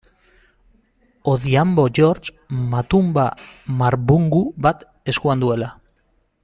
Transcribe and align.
Odhiambo 1.33 1.85
George, 1.99 2.33
matunda 2.73 3.27
marbungu 3.83 4.43
bat 4.69 4.87
eskuan 5.15 5.45
duela. 5.45 5.75